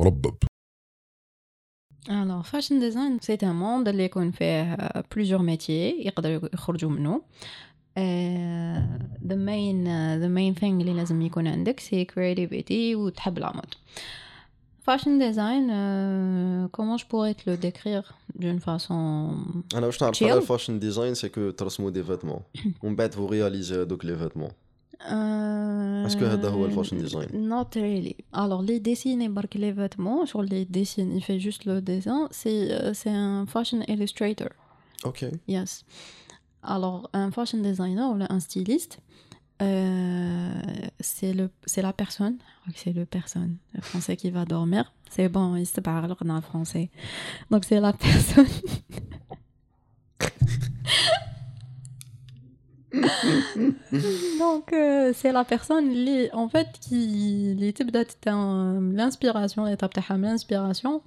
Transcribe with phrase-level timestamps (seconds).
[0.00, 0.34] مربب
[2.08, 7.22] Alors, fashion design, c'est un monde اللي يكون فيه euh, plusieurs métiers يقدروا يخرجوا منه.
[7.98, 8.78] Euh,
[9.30, 13.74] the main uh, the main thing اللي لازم يكون عندك c'est creativity وتحب la mode.
[14.88, 18.92] Fashion design, euh, comment je pourrais te le décrire d'une façon
[19.74, 20.22] انا واش نعرف Chill.
[20.22, 22.40] على الفاشن ديزاين سي كو ترسموا دي فيتمون
[22.82, 24.50] ومن بعد فو رياليزي هذوك لي فيتمون
[25.12, 28.16] Euh, Est-ce que هذا هو le fashion design Not really.
[28.32, 32.72] Alors, les dessiner bark les vêtements, sur les dessins, il fait juste le dessin, c'est
[32.72, 34.48] euh, c'est un fashion illustrator.
[35.04, 35.84] اوكي Yes.
[36.62, 38.98] Alors, un fashion designer ou un styliste,
[39.62, 40.52] euh,
[41.00, 42.38] c'est le c'est la personne,
[42.74, 44.84] c'est le personne, le français qui va dormir.
[45.14, 46.90] C'est bon, il se parle en français.
[47.50, 48.54] Donc, c'est la personne.
[54.39, 55.93] Donc, euh, c'est la personne
[56.33, 57.91] en fait qui les types
[58.93, 61.01] l'inspiration, l'étape de l'inspiration,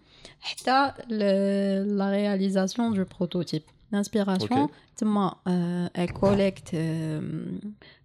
[1.09, 3.65] la réalisation du prototype.
[3.93, 4.71] L'inspiration,
[5.47, 7.21] euh, elle collecte euh,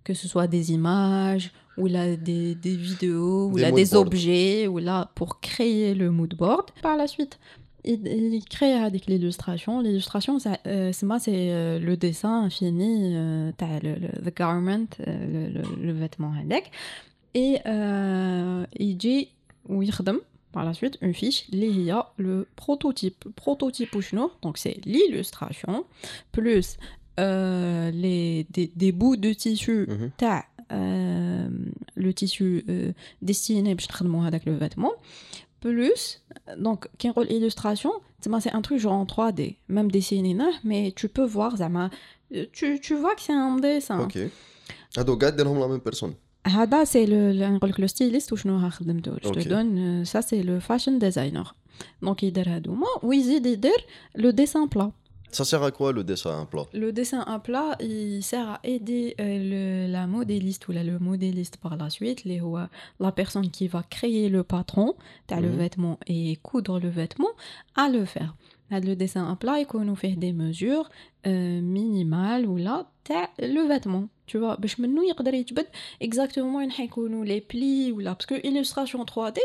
[0.04, 4.78] que ce soit des images ou là des, vidéos ou des là des objets ou
[4.78, 6.70] là pour créer le mood board.
[6.84, 7.40] Par la suite,
[7.84, 9.82] il crée avec l'illustration.
[9.82, 16.34] L'illustration, euh, c'est moi, c'est euh, le dessin infini, euh, le, the garment, le, vêtement
[16.34, 16.72] avec.
[17.34, 19.30] Et il dit,
[19.68, 19.84] ou
[20.52, 24.02] par la suite une fiche il y a le prototype prototype ou
[24.42, 25.86] donc c'est l'illustration
[26.32, 26.78] plus
[27.20, 30.10] les des, bouts de tissu mm-hmm.
[30.18, 31.50] t'as euh,
[31.96, 32.92] le tissu euh,
[33.24, 34.92] destiné à le vêtement
[35.65, 36.21] plus
[36.59, 41.09] donc كي نقول illustration تما c'est un truc genre en 3D même dessiné mais tu
[41.09, 41.91] peux voir زعما
[42.53, 44.29] tu, tu vois que c'est un dessin اوكي
[44.99, 46.15] هادو كاع ديرهم لا ميم بيرسون
[46.47, 49.45] هذا سي لو نقول لك لو ستيليست وشنو ها خدمته جو أوكي.
[49.45, 51.55] تو دون سا سي لو فاشن ديزاينر
[52.03, 54.93] دونك يدير هادوما ويزيد يدير لو ديسان بلا
[55.32, 56.64] Ça sert à quoi le dessin à plat?
[56.74, 61.58] Le dessin à plat, il sert à aider euh, la modéliste ou la, le modéliste
[61.58, 62.58] par la suite, les, ou,
[63.00, 64.96] la personne qui va créer le patron,
[65.30, 65.58] as le mhm.
[65.58, 67.30] vêtement et coudre le vêtement,
[67.76, 68.36] à le faire.
[68.72, 70.90] Là, le dessin à plat, il qu'on nous fait des mesures
[71.26, 74.08] euh, minimales ou là, as le vêtement.
[74.28, 74.88] Tu vois, je me
[76.00, 76.62] exactement
[77.24, 79.40] les plis ou là, parce que l'illustration 3D,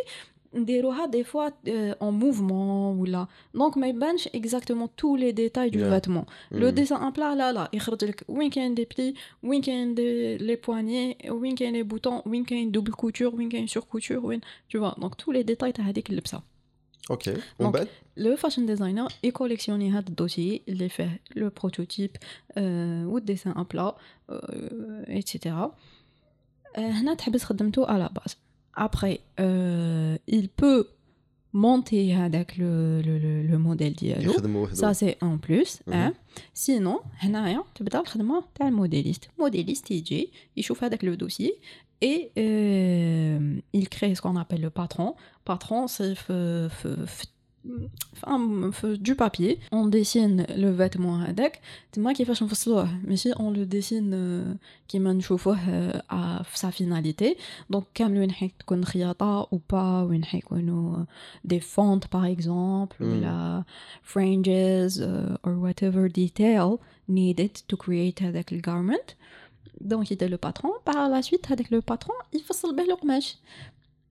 [0.54, 3.28] نديروها des fois euh, en mouvement ou là.
[3.58, 5.90] Donc ما يبانش exactement tous les détails du Yeah.
[6.00, 6.26] vêtement.
[6.52, 6.76] Le Mhm.
[6.80, 10.58] dessin en plat, là, là, يخرج لك وين كاين des plis, وين كاين des- les
[10.58, 14.42] poignets, وين كاين les boutons, وين كاين double couture, وين كاين sur couture, وين...
[14.70, 16.42] Tu vois, donc tous les détails تاع هذيك اللبسة.
[17.12, 17.88] اوكي ومن Donc, بعد
[18.20, 22.58] Le fashion designer يكوليكسيوني هذا الدوسي اللي فيه le prototype euh,
[23.06, 23.96] و الديسان ان بلا
[24.32, 24.36] euh,
[25.10, 25.50] etc.
[26.76, 28.34] Euh, هنا تحبس خدمته à la base.
[28.78, 30.86] Après, euh, il peut
[31.54, 34.32] monter هذاك le, le, le, le modèle ديالو.
[34.32, 35.82] يخدموا وحدهم Ça c'est en plus.
[35.88, 35.94] Mhm.
[35.94, 36.14] Hein.
[36.54, 39.30] Sinon, هنايا تبدا الخدمة تاع الموديليست.
[39.40, 41.54] موديليست يجي يشوف هذاك لو دوسي
[42.06, 45.16] et euh, il crée ce qu'on appelle le patron.
[45.46, 46.16] Patron, c'est
[47.66, 49.60] f- f- f- enfin, f- du papier.
[49.72, 51.60] On dessine le vêtement هذاك.
[51.92, 57.38] تما كيفاش نفصلوه ماشي on le dessine euh, كيما نشوفوه euh, à في sa finalité.
[57.74, 61.06] Donc كامل وين حيكون خياطة ou pas وين حيكونوا
[61.48, 63.04] des fentes par exemple Mm.
[63.06, 63.64] ou la
[64.04, 66.78] fringes uh, or whatever detail
[67.10, 69.16] needed to create هذاك le garment
[69.82, 73.38] donc il était le patron par la suite avec le patron يفصل به القماش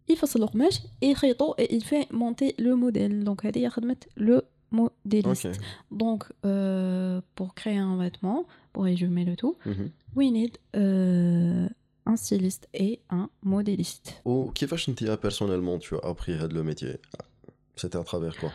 [0.08, 4.40] يفصل القماش يخيطو et il fait monter le modèle donc هذه هي خدمة le
[4.74, 5.58] modéliste اوكي
[5.92, 9.90] donc euh, pour créer un vêtement pour résumer le tout مهم.
[10.16, 11.68] we need euh,
[12.10, 16.96] un styliste et un modéliste وكيفاش انت بيرسونيلمون tu as appris هذا لو ميتي
[17.80, 18.50] C'était à travers quoi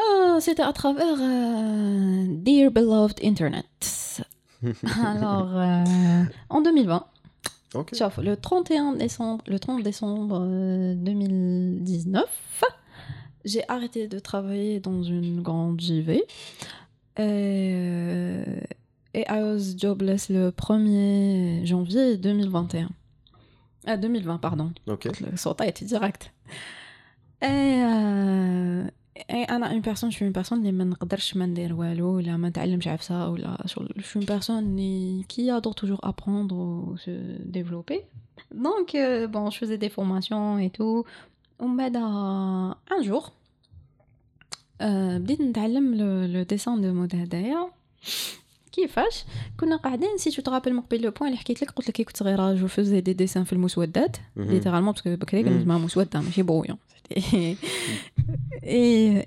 [0.00, 3.80] Ah, c'était à travers euh, Dear Beloved Internet.
[5.12, 7.04] Alors, euh, en 2020,
[7.75, 7.95] Okay.
[7.95, 12.63] Sur le 31 décembre, le 30 décembre euh, 2019,
[13.45, 16.23] j'ai arrêté de travailler dans une grande JV.
[17.17, 18.43] Et, euh,
[19.13, 22.89] et I was jobless le 1er janvier 2021.
[23.85, 24.71] Ah, 2020, pardon.
[24.87, 25.09] Ok.
[25.19, 26.31] Le sorta était direct.
[27.41, 28.85] Et, euh,
[29.32, 32.36] et انا une personne je suis une personne اللي ما نقدرش ما ندير والو ولا
[32.36, 36.96] ما نتعلمش عفسه ولا شغل je suis une personne اللي- qui adore toujours apprendre ou
[36.96, 37.10] se
[37.58, 38.00] développer
[38.54, 41.04] donc euh, bon je faisais des formations et tout
[41.60, 41.96] ومن بعد
[42.90, 43.30] un jour
[44.82, 44.84] euh,
[45.18, 47.70] بديت نتعلم le, le dessin de mode هدايا
[48.73, 49.25] كيفاش
[49.59, 50.17] كنا قاعدين.
[50.17, 52.67] سي تو ترابل مقبل لو بوين اللي حكيت لك قلت لك كي كنت صغيرة جو
[52.67, 54.17] فوزي دي ديسان في المسودات.
[54.35, 55.57] ليترالمون باسكو بكري مم.
[55.59, 56.77] اسمها مسودة ماشي برويون
[57.17, 57.57] اي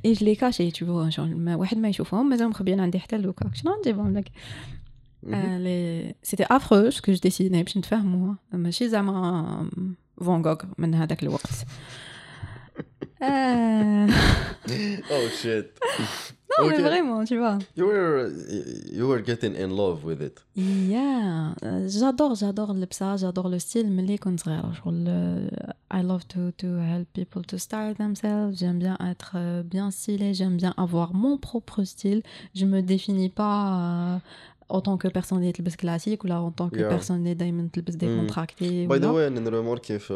[0.05, 3.79] اي جو لي كاشي تو ما واحد ما يشوفهم مازال مخبيين عندي حتى لوكا شنو
[3.81, 4.31] نجيبهم لك
[6.23, 8.35] سيتي افرو سكو جو ديسيني باش نتفاهموا.
[8.53, 9.71] ماشي زعما
[10.21, 11.51] فان جوغ من هذاك الوقت.
[13.23, 14.09] آه،
[15.09, 15.29] Oh
[16.59, 16.81] Non, mais Ok.
[16.83, 17.59] vraiment, tu vois.
[17.77, 18.31] You were
[18.93, 20.43] you were getting in love with it.
[20.57, 24.71] Yeah, euh, j'adore, j'adore le psa, j'adore le style, mais les contraires.
[25.93, 28.59] I love to, to help people to style themselves.
[28.59, 32.23] J'aime bien être euh, bien stylé, j'aime bien avoir mon propre style.
[32.55, 34.19] Je me définis pas euh,
[34.78, 36.90] en tant que personne qui est classique ou là en tant que Yeah.
[36.96, 37.98] personne qui est Mm.
[38.06, 38.88] décontractée.
[38.88, 39.12] By the ولا.
[39.14, 40.14] way, انا نرومور كيف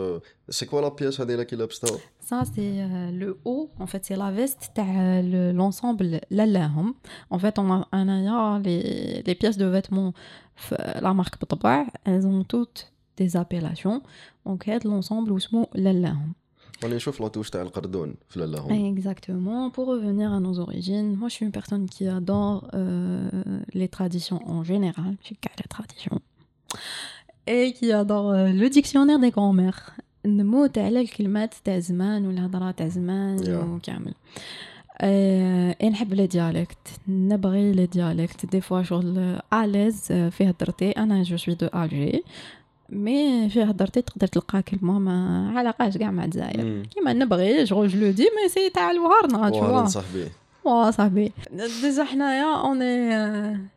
[0.49, 1.97] سي كوا لا بياس هذه اللي لابستها
[2.31, 3.65] Ça, c'est euh, le haut.
[3.83, 4.63] En fait, c'est la veste.
[4.75, 6.95] t'as le- l'ensemble للاهم.
[7.33, 10.13] En fait, on a, on a les, les pièces de vêtements,
[10.69, 14.01] f- la marque Bطبع, elles ont toutes des appellations.
[14.47, 15.67] Donc, هاد l'ensemble اسمه
[16.79, 16.83] للاهم.
[16.83, 19.71] راني نشوف لاطوش تاع القردون في لالاهم Exactement.
[19.75, 24.39] Pour revenir à nos origines, moi, je suis une personne qui adore euh, les traditions
[24.55, 25.11] en général.
[25.21, 26.19] Je suis qu'à les traditions.
[27.55, 29.91] Et qui adore euh, le dictionnaire des grands-mères.
[30.25, 33.49] نموت على الكلمات تاع زمان والهضره تاع زمان Yeah.
[33.49, 34.13] وكامل
[35.01, 36.77] آه، إيه نحب لي ديالكت
[37.07, 42.23] نبغي لي ديالكت دي فوا شغل اليز في هضرتي انا جو سوي دو الجي
[42.90, 46.82] مي في هضرتي تقدر تلقى كلمة ما علاقاش كاع مع الجزائر.
[46.94, 50.24] كيما نبغي شغل جو لو دي مي سي تاع الوهرنا تشوا صاحبي.
[50.64, 51.32] وا صاحبي.
[51.82, 53.70] ديجا حنايا اوني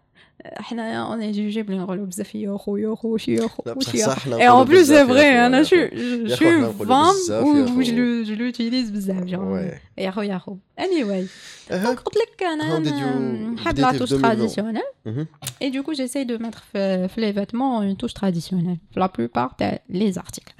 [0.58, 3.88] حنايا اوني جوجي بلي نقولو بزاف يا خو يا خو شي يا خو لا بصح
[3.88, 6.37] وشي يا صح اي اون بلوس سي بزاف يا فري خو، انا يا شو خو.
[6.37, 7.82] شو يا خو، حنا نقولو فام بزاف يا و خو.
[7.82, 11.26] جو جو لوتيليز بزاف جون وي يا خو يا خو اني واي
[11.70, 11.85] أها.
[11.85, 15.26] دونك قلت لك انا How did you- نحب بديتي لا في توش 2000 تراديسيونيل مهم.
[15.64, 18.79] Et du coup, j'essaye de mettre في, في les vêtements une touche traditionnelle.
[18.96, 20.55] La plupart des les articles.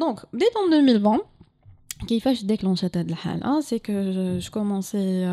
[0.00, 1.20] Donc, dès en 2020,
[2.08, 5.24] كيفاش déclenchait هاد الحالة c'est que je, je commençais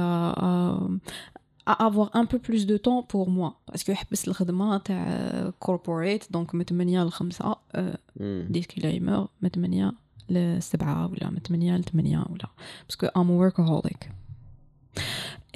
[1.66, 4.78] à, à, à avoir un peu plus de temps pour moi parce que حبست الخدمة
[4.78, 8.48] تاع corporate donc من 8 ل 5 euh, مم.
[8.54, 9.94] disclaimer من 8
[10.30, 12.50] ل 7 ولا من 8 ل 8 ولا
[12.88, 14.10] parce que I'm a workaholic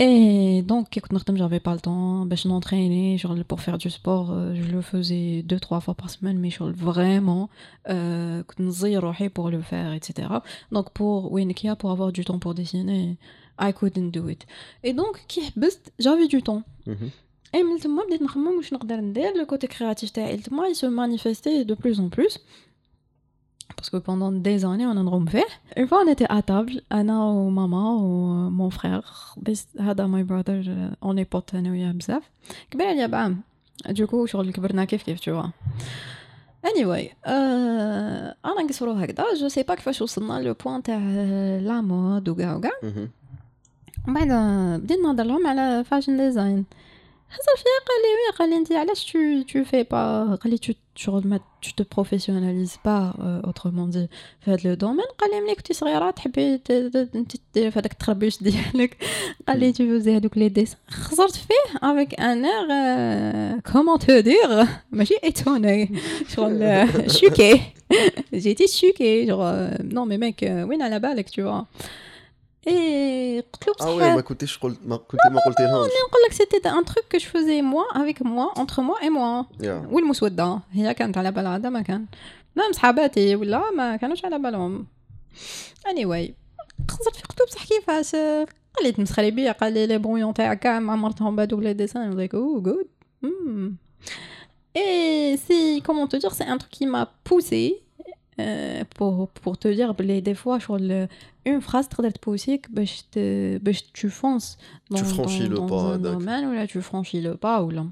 [0.01, 3.89] et donc كي كنت نخدم j'avais pas le temps باش نونتريني genre pour faire du
[3.89, 7.49] sport euh, je le faisais deux trois fois par semaine mais genre vraiment
[7.89, 10.27] euh, كنت نزير روحي pour le faire etc
[10.75, 13.17] donc pour وينكيا pour avoir du temps pour dessiner
[13.61, 14.45] I couldn't do it
[14.87, 17.09] et donc كي حبست j'avais du temps مهم.
[17.55, 20.85] et من تما بديت نخمم واش نقدر ندير لو كوتي كرياتيف تاعي تما il se
[20.85, 22.37] manifestait de plus en plus
[23.77, 25.45] parce que pendant des années on a نغم فيه
[25.79, 30.67] une fois on était à table انا وماما ومون frère بس هذا my brother
[31.09, 32.23] on est potes انا وياه بزاف
[32.71, 33.41] كبر عليا بعام
[33.89, 35.43] دوكو شغل كبرنا كيف كيف تشوا
[36.67, 37.29] anyway euh,
[38.45, 40.97] انا نقصرو هكذا جو سي با كيفاش وصلنا لو بوان تاع
[41.61, 42.71] لا مود وكاع وكاع
[44.07, 44.13] مهم.
[44.17, 46.65] من بعد بديت نهضر لهم على فاشن ديزاين
[47.31, 49.19] هزر فيا قال لي وي قال لي انت علاش تو
[49.53, 53.13] تو في با قال لي تو شغل ما تو تو بروفيسيوناليز با
[53.45, 54.07] اوترومون دي
[54.45, 57.79] في هذا لو دومين قال لي ملي كنتي صغيره تحبي ت- ت- انت ديري في
[57.79, 58.97] هذاك التخربيش ديالك
[59.47, 64.67] قال لي تو فوزي هذوك لي ديس خسرت فيه افيك ان اير كومون تو دير
[64.91, 65.99] ماشي ايتوني
[66.35, 67.61] شغل آه، شوكي
[68.33, 71.61] جيتي شوكي شغل نو مي ميك وين على بالك تو
[72.65, 75.91] فوا اي قلت له اه وي بصح ما كنتيش قلت ما كنتي ما قلتي لهمش
[76.09, 79.43] نقول لك سيتي ان تروك كو جو فوزي موا افيك موا انتر موا اي موا
[79.59, 82.05] يا والمسوده هي كانت على بالها هذا ما كان
[82.55, 84.87] مام صحاباتي ولا ما كانوش على بالهم
[85.87, 86.31] اني anyway.
[86.91, 88.15] خسرت في قلت له بصح كيفاش
[88.75, 92.11] قال لي تمسخري بيا قال لي لي برويون تاعك كاع ما عمرتهم بهذوك لي ديسان
[92.11, 92.87] لايك او جود
[94.73, 97.84] Et c'est, comment te dire, c'est un truc qui m'a poussé euh,
[98.97, 101.07] pour, pour te dire, les, des fois, sur le,
[101.45, 104.57] une phrase très te pousser que باش te- باش tu fonces
[104.89, 106.19] dans, Tu franchis dans, le dans pas, un d'accord.
[106.19, 107.85] domaine ou là tu franchis le pas ou là.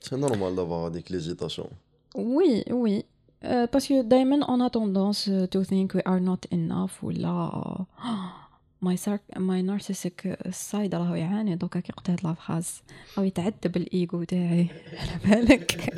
[0.00, 1.68] سي نورمال دافوار هذيك ليزيتاسيون
[2.16, 3.04] Oui, oui.
[3.44, 7.84] Euh, parce que دايما on a tendance euh, to think we are not enough ولا
[8.80, 12.82] my, sarc- my narcissistic side راهو يعاني دوكا كي قلت هاد لا فراز
[13.16, 14.66] راهو يتعذب الايجو تاعي
[14.98, 15.94] على بالك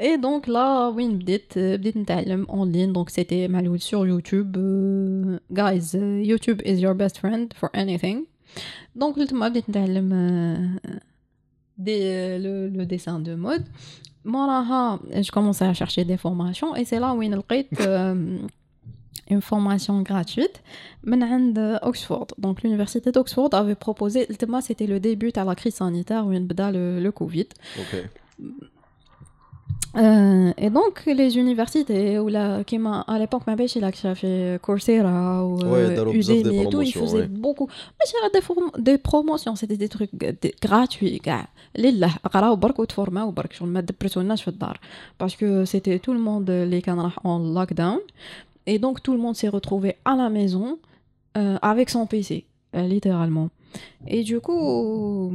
[0.00, 4.56] اي دونك لا وين بديت بديت نتعلم اون لين دونك سيتي معلول سور يوتيوب
[5.50, 8.16] جايز يوتيوب از يور بيست فريند فور anything
[8.94, 11.00] دونك تما بديت نتعلم آه،
[11.78, 13.64] des, le, le dessin de mode.
[14.24, 18.38] موراها je commençais à chercher des formations et c'est là où لقيت euh,
[19.30, 20.62] une formation gratuite
[21.04, 22.28] de Oxford.
[22.38, 24.26] Donc l'université d'Oxford avait proposé,
[24.62, 27.48] c'était le début de la crise sanitaire où il y a le, le Covid.
[29.96, 32.78] Euh, et donc les universités ou la qui
[33.14, 37.68] à l'époque ma il a fait Coursera ou euh, Udemy et tout ils faisaient beaucoup
[37.98, 40.10] mais des, des promotions c'était des trucs
[40.60, 44.80] gratuits gars لله قراو برك وتفورماو برك شغل ما دبرتوناش في الدار
[45.20, 48.00] باسكو c'était tout le monde les كان راح en lockdown
[48.66, 50.78] et donc tout le monde s'est retrouvé à la maison
[51.36, 52.44] euh, avec son PC,
[52.74, 53.50] euh, littéralement.
[54.06, 55.32] Et du coup...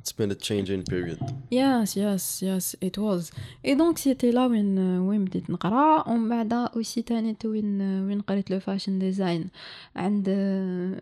[0.00, 1.18] It's been a changing period.
[1.50, 3.30] Yes, yes, yes, it was.
[3.62, 8.50] Et donc c'était là où وين بديت نقرا ومن بعد aussi تانيت وين وين قريت
[8.50, 9.48] le fashion design
[9.96, 10.28] عند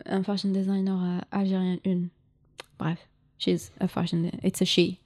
[0.06, 2.08] un fashion designer algérien une
[2.78, 3.06] bref
[3.38, 4.98] she's a fashion it's a she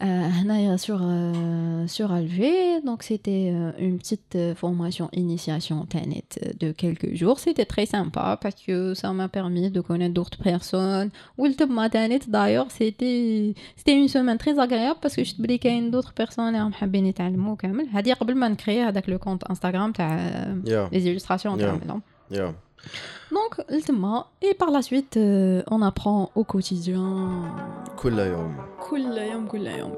[0.00, 7.14] euh, sur, euh, sur Alger, donc c'était euh, une petite formation initiation Tenet de quelques
[7.14, 7.40] jours.
[7.40, 11.10] C'était très sympa parce que ça m'a permis de connaître d'autres personnes.
[11.36, 15.86] Wiltema Tenet d'ailleurs, c'était c'était une semaine très agréable parce que je te qu'il y
[15.86, 17.88] a d'autres personnes qui حابين يتعلموا كامل.
[17.92, 20.54] هذه قبل ما نكري هذاك le compte Instagram تاع
[20.92, 21.56] les illustrations
[22.30, 22.52] yeah.
[23.31, 27.43] Donc, ultimement, et par la suite, euh, on apprend au quotidien.
[27.97, 28.55] Kullayom.
[28.87, 29.93] Kullayom, kullayom.